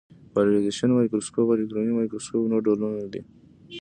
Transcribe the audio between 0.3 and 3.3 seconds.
پالرېزېشن مایکروسکوپ او الکترونیکي مایکروسکوپ نور ډولونه دي.